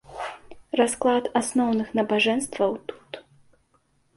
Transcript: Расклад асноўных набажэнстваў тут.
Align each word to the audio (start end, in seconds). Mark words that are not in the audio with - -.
Расклад 0.79 1.25
асноўных 1.41 1.91
набажэнстваў 1.99 2.71
тут. 2.93 3.21